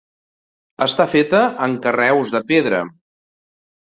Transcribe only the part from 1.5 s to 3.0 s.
amb carreus de pedra.